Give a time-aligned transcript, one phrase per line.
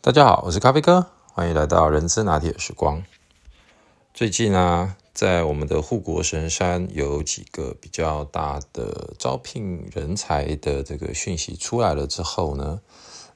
[0.00, 3.02] 大家好，我是咖啡哥，欢迎来到人资拿铁时光。
[4.14, 12.80] 最近啊，在我们的护国神山有几个比较大的招聘人才的这个讯息出来了之后呢，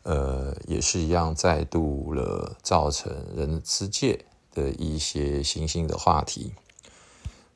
[0.04, 4.24] 呃，也是一样再度了造成人资界
[4.54, 6.53] 的一些新兴的话题。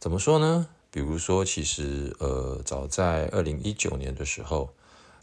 [0.00, 0.66] 怎么说呢？
[0.90, 4.70] 比如说，其实呃，早在二零一九年的时候。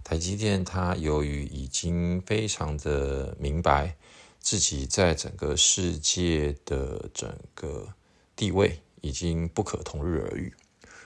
[0.04, 3.96] 台积电，它由于已经非常的明白
[4.40, 7.94] 自己在整个世界的整个
[8.36, 10.54] 地位已经不可同日而语，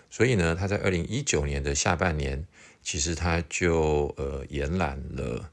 [0.10, 2.46] 所以呢，它在二零一九年的下半年，
[2.82, 5.52] 其实它就呃延揽了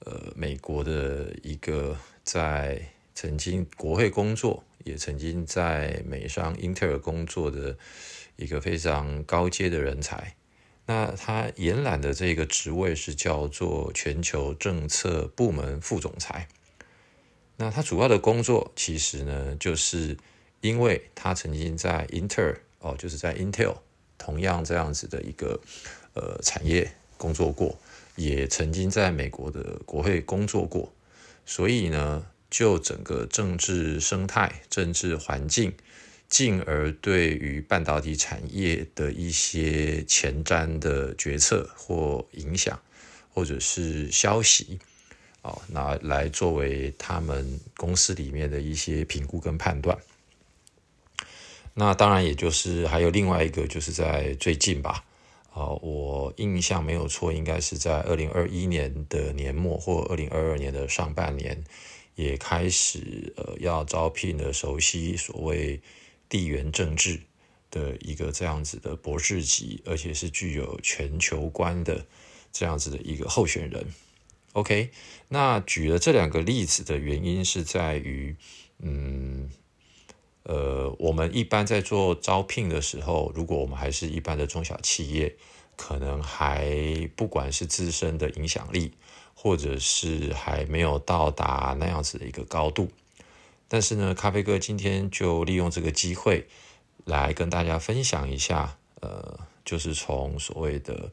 [0.00, 2.80] 呃美国的一个在
[3.14, 7.76] 曾经国会工作，也曾经在美商英特尔工作的
[8.36, 10.36] 一个非常高阶的人才。
[10.86, 16.48] 那他延揽的这个职位是叫做全球政策部门副总裁。
[17.56, 20.16] 那他主要的工作其实呢，就是
[20.60, 23.78] 因为他曾经在英特尔哦，就是在 Intel
[24.16, 25.60] 同样这样子的一个
[26.14, 27.78] 呃产业工作过，
[28.14, 30.92] 也曾经在美国的国会工作过，
[31.44, 35.74] 所以呢，就整个政治生态、政治环境。
[36.28, 42.78] 进而对于半导体产业的一些前瞻的决策或影响，
[43.32, 44.80] 或者是消息，
[45.42, 49.96] 哦，拿来作为他们公司里面的一些评估跟判断。
[51.74, 55.04] 那当然，也就是还有另外一个，就是在最近吧，
[55.52, 61.62] 啊，我印象没有错，应该是在二零二一年的年末或二零二二年的上半年，
[62.16, 65.80] 也开始呃要招聘的熟悉所谓。
[66.28, 67.20] 地缘政治
[67.70, 72.06] 的一个这样子的博士级，而且是具有全球观的
[72.52, 73.86] 这样子的一个候选人。
[74.52, 74.90] OK，
[75.28, 78.34] 那举了这两个例子的原因是在于，
[78.78, 79.50] 嗯，
[80.44, 85.36] 呃，我们一般在做招聘的时候，如果我们还是一般的中小企业，
[85.76, 88.92] 可能还不管是自身的影响力，
[89.34, 92.90] 或者是还没有到达那样子的一个高度。
[93.68, 96.46] 但是呢，咖啡哥今天就利用这个机会
[97.04, 101.10] 来跟大家分享一下，呃，就是从所谓的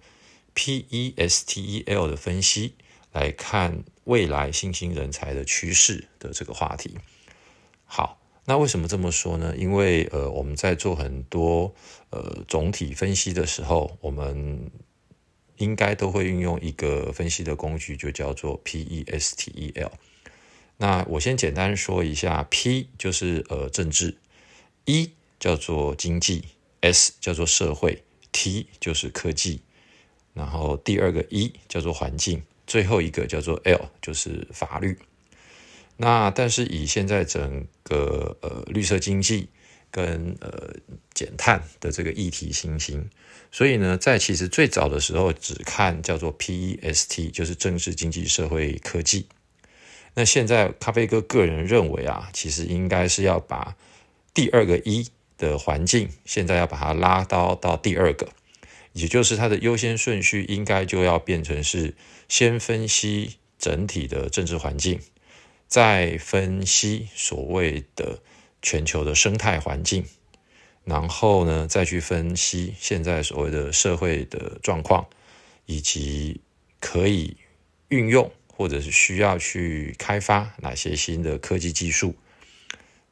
[0.54, 2.76] P E S T E L 的分析
[3.12, 6.98] 来看未来新兴人才的趋势的这个话题。
[7.86, 9.56] 好，那为什么这么说呢？
[9.58, 11.74] 因为呃，我们在做很多
[12.12, 14.72] 呃总体分析的时候，我们
[15.58, 19.92] 应该都会运用一个分析的工具，就叫做 P E S T E L。
[20.78, 24.18] 那我先简单说一下，P 就是呃政治
[24.86, 26.44] ，E 叫做经济
[26.82, 29.62] ，S 叫做社会，T 就是科技，
[30.34, 34.98] 然后第二个 E 叫做环境，最后一个叫做 L 就是法律。
[35.96, 39.48] 那但是以现在整个呃绿色经济
[39.92, 40.74] 跟呃
[41.14, 43.08] 减碳的这个议题新兴，
[43.52, 49.28] 所以呢，在其实最早的时候只看叫做 PEST，就是政治、经济、社会、科技。
[50.16, 53.76] 那现在咖啡哥个人认为啊，其实应该是要把
[54.34, 55.08] 第二个一
[55.38, 58.30] 的环境，现在要把它拉到到第二个，
[58.94, 61.96] 也就是它的优先顺序应该就要变成是
[62.30, 65.00] 先分析整体的政治环境，
[65.68, 68.20] 再分析所谓的
[68.62, 70.06] 全球的生态环境，
[70.84, 75.08] 然后呢再去分析现在所谓的社会的状况，
[75.66, 76.40] 以及
[76.80, 77.36] 可以
[77.90, 78.32] 运用。
[78.64, 82.16] 或者是需要去开发哪些新的科技技术，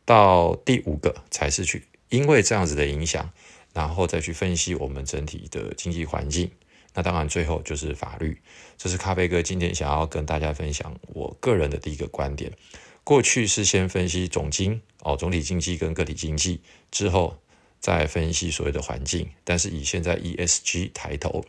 [0.06, 3.30] 到第五个才是去因为这样子的影响，
[3.74, 6.50] 然后再去分析我们整体的经济环境。
[6.94, 8.42] 那当然最后就是法律。
[8.78, 12.50] 这是咖啡哥今天想要跟大家分享我个人的第一个观点。
[13.04, 16.62] 过去是先分析总经哦，总体经济跟个体经济，
[16.92, 17.38] 之后
[17.82, 19.30] 再分析所谓的环境。
[19.44, 21.44] 但是以现在 ESG 抬头。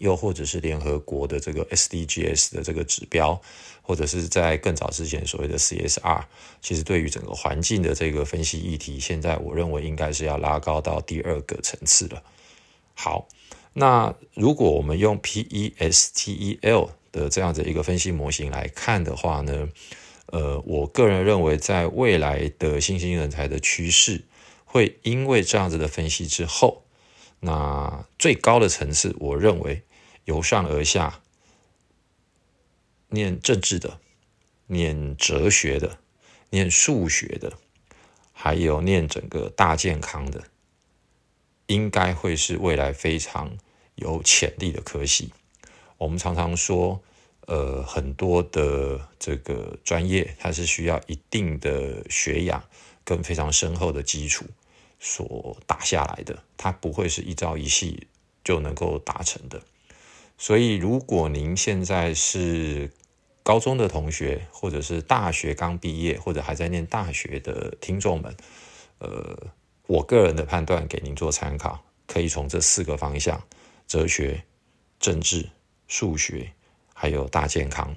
[0.00, 3.38] 又或者是联合国的这个 SDGs 的这个指标，
[3.82, 6.24] 或者是在更早之前所谓的 CSR，
[6.62, 12.22] 其实对于整个环境的这个分析议题，现在我认为应该是要拉高到第二个层次了。
[12.94, 13.28] 好，
[13.74, 19.68] 那如果我们用 PESTEL 的这样的一个分析模型来看的话呢，
[20.26, 24.24] 呃，我个人认为在未来的新兴人才的趋势，
[24.64, 26.84] 会因为这样子的分析之后，
[27.40, 29.82] 那最高的层次，我认为。
[30.24, 31.20] 由上而下，
[33.08, 33.98] 念政治的，
[34.66, 35.98] 念哲学的，
[36.50, 37.52] 念数学的，
[38.32, 40.44] 还有念整个大健康的，
[41.66, 43.56] 应该会是未来非常
[43.96, 45.32] 有潜力的科系。
[45.98, 47.02] 我们常常说，
[47.46, 52.62] 呃很多的这个专业，它是需要一定的学养
[53.04, 54.46] 跟非常深厚的基础
[54.98, 58.06] 所打下来的，它不会是一朝一夕
[58.44, 59.60] 就能够达成的。
[60.42, 62.90] 所以，如果您现在是
[63.42, 68.34] 高中的同学，或者是大学刚毕业，或者还在念大学的听众们，
[69.00, 69.38] 呃，
[69.86, 73.42] 我个人的判断给您做参考，可以从这四个方向：
[73.86, 74.42] 哲学、
[74.98, 75.50] 政治、
[75.86, 76.52] 数学，
[76.94, 77.94] 还有大健康。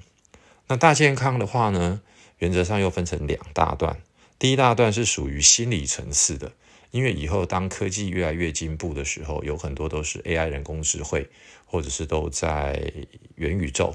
[0.68, 2.02] 那大健康的话呢，
[2.36, 4.02] 原则上又分成两大段。
[4.38, 6.52] 第一大段是属于心理层次的，
[6.94, 11.26] 因为以后当科技越来越进步的时候，有很多都是 AI 人工智慧，
[11.66, 12.80] 或者是都在
[13.34, 13.94] 元宇宙。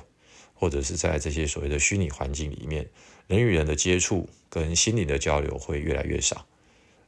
[0.62, 2.86] 或者是在这些所谓的虚拟环境里面，
[3.28, 6.46] 人与人的接触跟心理的交流会越来越少，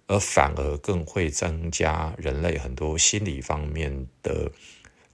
[0.08, 4.50] 而反而更会增加人类很多心理方面的，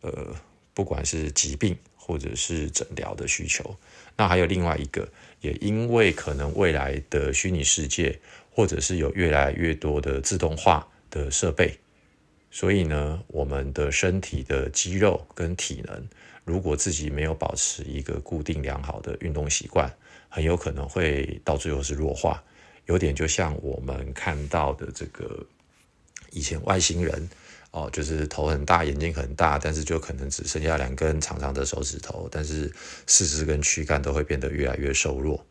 [0.02, 0.36] 呃，
[0.76, 3.76] 不管是疾病或者是诊疗的需求。
[4.16, 5.10] 那还有另外一个，
[5.42, 8.20] 也因为可能未来的虚拟世界，
[8.58, 11.78] 或者是有越来越多的自动化的设备，
[12.50, 16.08] 所以呢，我们的身体的肌肉跟体能。
[16.44, 19.96] 如果自己没有保持一个固定良好的运动习惯，
[20.28, 22.44] 很有可能会到最后是弱化，
[22.88, 25.46] 有点就像我们看到的这个
[26.32, 27.30] 以前外星人
[27.70, 32.74] 哦，就是头很大，眼睛很大，但是就可能只剩下两根长长的手指头，但是
[33.06, 35.46] 四肢跟躯干都会变得越来越瘦弱。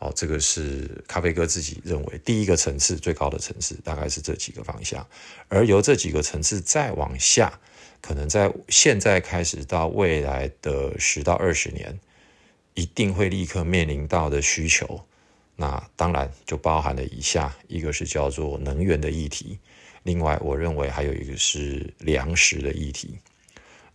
[0.00, 5.06] 哦，这个是咖啡哥自己认为第一个层次最高的层次，大概是这几个方向，
[5.48, 7.60] 而由这几个层次再往下。
[8.00, 12.00] 可能在现在开始到未来的十到二十年，
[12.72, 15.04] 一定会立刻面临到的需求，
[15.54, 19.58] 那当然就包含了以下：一个是叫做能源的议题，
[20.04, 23.18] 另外我认为还有一个是粮食的议题。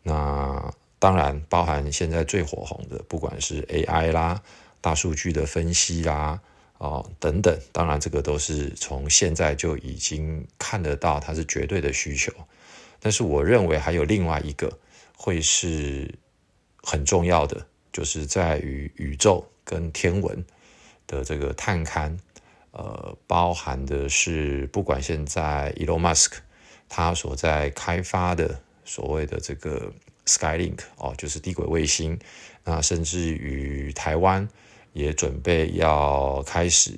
[0.03, 4.39] 那当然包含现在最火红的，不管是 AI 啦、
[4.85, 6.39] 大数据的分析啦、
[6.77, 12.31] 哦等等，当然这个都是从现在就已经看得到，它是绝对的需求。
[12.99, 14.77] 但是我认为还有另外一个
[15.17, 16.13] 会是
[16.83, 20.45] 很重要的，就是在于宇宙跟天文
[21.07, 22.15] 的这个探勘，
[22.69, 26.33] 呃，包含的是不管现在 Elon Musk
[26.88, 29.91] 他所在开发的所谓的这个
[30.27, 32.19] Skylink 哦，就是低轨卫星，
[32.63, 34.47] 那甚至于台湾
[34.95, 36.97] 也准备要开始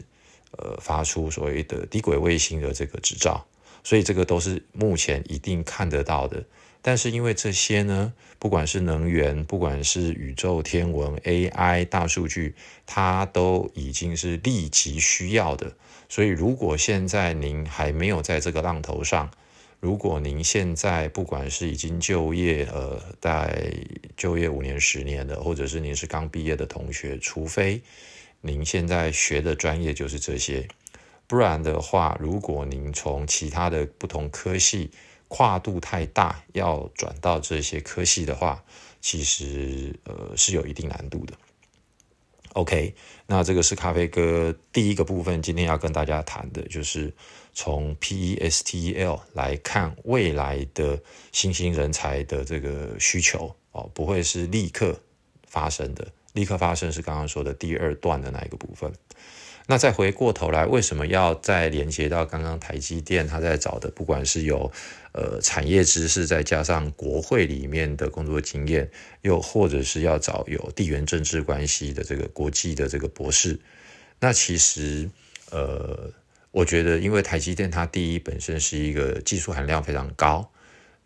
[0.52, 3.46] 呃发出所谓的低轨卫星的这个执照。
[3.84, 6.44] 所以这个都是目前一定看得到的，
[6.82, 12.54] 但是因为这些呢，不管是能源，不管是宇宙天文、AI、大数据，
[12.86, 15.74] 它都已经是立即需要的。
[16.10, 19.32] 所以如果现在您还没有在这个浪头上，
[19.80, 23.72] 如果您现在不管是已经就业，呃，在
[24.16, 27.82] 就业五年、十年的，或者是您是刚毕业的同学，除非
[28.42, 30.68] 您现在学的专业就是这些。
[31.28, 34.90] 不然的话，如果您从其他的不同科系
[35.28, 38.64] 跨度太大，要转到这些科系的话，
[39.00, 41.34] 其实呃是有一定难度的。
[42.57, 42.95] OK，
[43.27, 47.13] 那这个是咖啡哥第一个部分，今天要跟大家谈的就是
[47.54, 51.00] 从 PESTEL 来看未来的
[51.31, 55.00] 新兴人才的这个需求哦，不会是立刻
[55.45, 58.92] 发生的，立刻发生是刚刚说的第二段的那一个部分。
[59.69, 64.71] 那再回过头来，为什么要再连接到刚刚台积电他在找的，不管是有
[65.12, 68.90] 呃产业知识，再加上国会里面的工作经验，
[69.24, 73.59] 又或者是要找有地缘政治关系的这个国际的这个博士？
[74.21, 75.09] 那其实
[75.52, 76.09] 呃，
[76.52, 80.50] 我觉得，因为台积电它第一本身是一个技术含量非常高，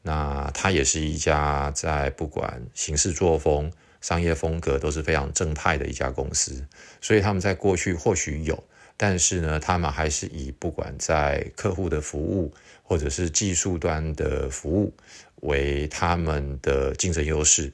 [0.04, 3.72] 那它也是一家在不管行事作风。
[4.02, 6.66] 商业风格都是非常正派的一家公司，
[7.00, 8.62] 所以他们在过去或许有，
[8.98, 12.54] 但是呢，他们还是以不管在客户的服务
[12.84, 14.94] 或者是技术端的服务
[15.42, 17.72] 为他们的竞争优势。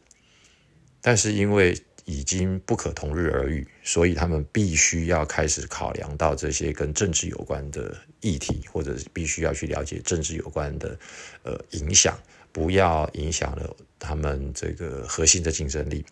[1.01, 10.98] 但是因为已经不可同日而语，所以他们必须要开始考量到这些跟政治有关的议题，或者必须要去了解政治有关的
[11.43, 12.17] 呃影响，
[12.51, 16.06] 不要影响了他们这个核心的竞争力。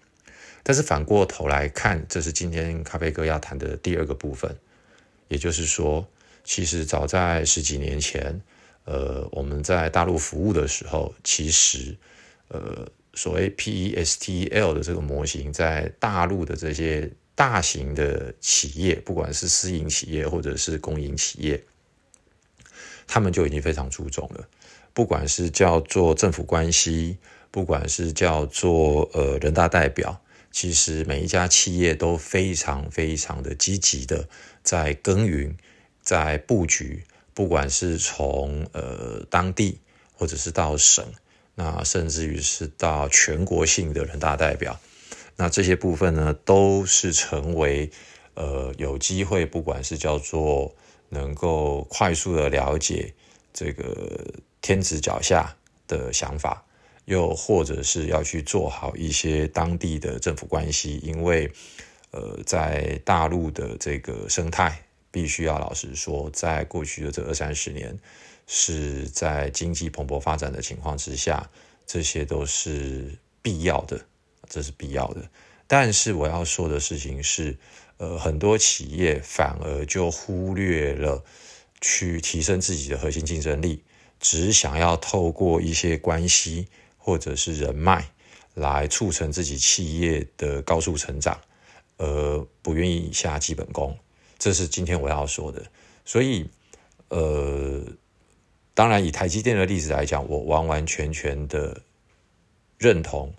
[0.63, 4.57] 但是反过头来看，这是今天咖啡哥要谈的第二个部分，
[5.27, 6.07] 也就是说，
[6.43, 8.41] 其实早在十几年前，
[8.85, 11.95] 呃，我们在大陆服务的时候，其实，
[12.47, 21.63] 呃，所谓 PESTL 的这个模型，在大陆的这些大型的企业，不管是私营企业或者是公营企业，
[23.05, 24.47] 他们就已经非常注重了，
[24.95, 27.17] 不管是叫做政府关系，
[27.51, 30.21] 不管是叫做呃人大代表。
[30.51, 34.29] 其实每一家企业都非常非常的积极的
[34.63, 35.53] 在耕耘，
[36.01, 39.79] 在布局，不管是从呃当地，
[40.13, 41.05] 或者是到省，
[41.55, 44.79] 那甚至于是到全国性的人大代表，
[45.35, 47.91] 那这些部分呢，都是成为
[48.35, 50.73] 呃有机会，不管是叫做
[51.09, 53.13] 能够快速的了解
[53.51, 54.25] 这个
[54.65, 55.55] 天子脚下
[55.87, 56.63] 的想法。
[57.05, 61.47] 又或者是要去做好一些当地的政府关系，因为，
[62.09, 67.95] 呃，在大陆的这个生态，必须要老实说，在过去的这二三十年，
[68.47, 71.47] 是在经济蓬勃发展的情况之下，
[71.85, 74.03] 这些都是必要的，
[74.49, 75.29] 这是必要的。
[75.67, 77.55] 但是我要说的事情是，
[77.97, 81.23] 呃，很多企业反而就忽略了
[81.81, 83.83] 去提升自己的核心竞争力，
[84.25, 86.67] 只想要透过一些关系。
[87.05, 88.03] 或者是人脉
[88.55, 91.39] 来促成自己企业的高速成长，
[91.97, 93.95] 而不愿意下基本功，
[94.39, 95.63] 这是今天我要说的。
[96.03, 96.49] 所以，
[97.09, 97.85] 呃，
[98.73, 101.79] 当然以台积电的例子来讲，我完完全全的
[102.79, 103.31] 认同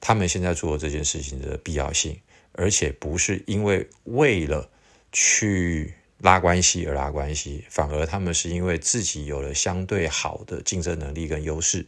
[0.00, 2.16] 他们现在做这件事情的必要性，
[2.52, 4.70] 而且不是因为为了
[5.10, 11.86] 去拉关系而拉关系，反而他们是因为自己有了相对好的竞争能力跟优势。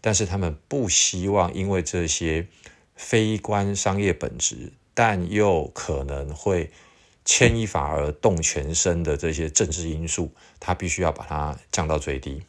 [0.00, 2.46] 但是他们不希望因为这些
[2.94, 6.70] 非关商业本质，但又可能会
[7.24, 10.30] 牵一发而动全身的这些政治因素，
[10.60, 12.42] 他必须要把它降到最低。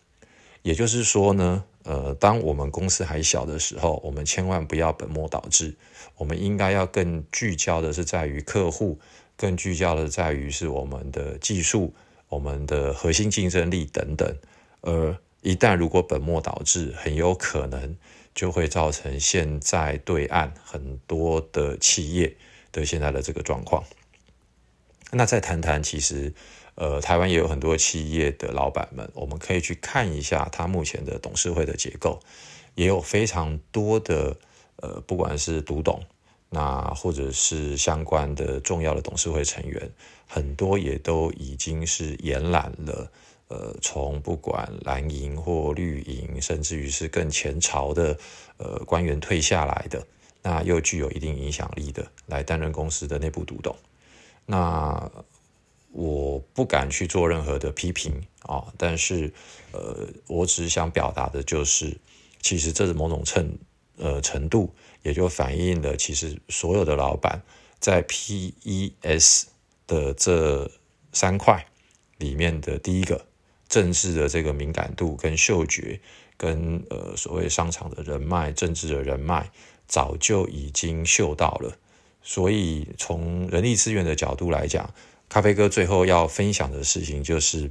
[0.62, 5.76] 也就是说呢，呃，当我们公司还小的时候，我们千万不要本末倒置，
[6.18, 9.00] 我们应该要更聚焦的是在于客户，
[9.38, 11.94] 更聚焦的在于是我们的技术、
[12.28, 14.38] 我们的核心竞争力等等，
[14.82, 15.18] 而。
[15.44, 17.96] 一旦如果本末倒置，很有可能
[18.34, 22.36] 就会造成现在对岸很多的企业
[22.72, 23.86] 的现在的这个状况。
[25.12, 26.34] 那再谈谈，其实
[26.76, 32.20] 呃，台湾也有很多企业的老板们，我们可以去看一下他目前的董事会的结构，
[32.76, 34.36] 也有非常多的
[34.78, 36.04] 呃，不管是独董，
[36.50, 39.92] 那或者是相关的重要的董事会成员，
[40.28, 43.12] 很多也都已经是延揽了。
[43.50, 48.20] 呃，从不管蓝营或绿营，甚至于是更前朝的
[48.58, 50.06] 呃官员退下来的，
[50.42, 53.74] 那又具有一定影响力的，来担任公司的内部独董。
[54.46, 55.10] 那
[55.94, 59.32] 我不敢去做任何的批评啊，但是
[59.72, 61.98] 呃，我只想表达的就是，
[62.42, 63.58] 其实这是某种程
[63.98, 64.74] 呃程度，
[65.04, 67.42] 也就反映了其实所有的老板
[67.80, 69.44] 在 PES
[69.86, 70.72] 的这
[71.12, 71.66] 三块
[72.18, 73.26] 里面的第一个。
[73.70, 76.00] 政治的这个敏感度跟嗅觉，
[76.38, 79.52] 跟呃所谓商场的人脉、政治的人脉，
[79.90, 81.78] 早就已经嗅到了。
[82.24, 84.90] 所以从人力资源的角度来讲，
[85.28, 87.70] 咖啡哥最后要分享的事情就是，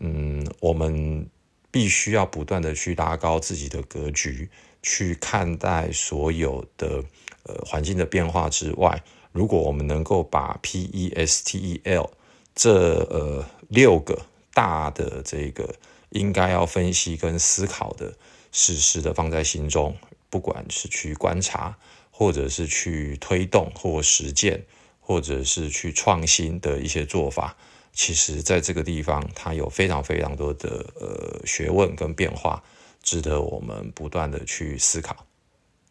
[0.00, 1.26] 嗯，我们
[1.70, 4.50] 必须要不断的去拉高自己的格局，
[4.82, 7.02] 去看待所有的
[7.44, 12.10] 呃环境的变化之外，如果我们能够把 P E S T E L
[12.54, 14.20] 这呃六个。
[14.54, 15.74] 大的这个
[16.10, 18.12] 应该要分析跟思考的
[18.50, 19.96] 事实的放在心中，
[20.28, 21.74] 不管是去观察，
[22.10, 24.62] 或者是去推动或实践，
[25.00, 27.56] 或者是去创新的一些做法，
[27.94, 32.62] 其实在这个地方它有非常非常多的呃学问跟变化，
[33.02, 35.26] 值得我们不断的去思考。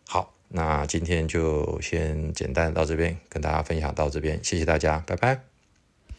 [0.08, 5.51] 好，那今天就先简单到这边跟大家分享到这边，谢谢大家，拜拜。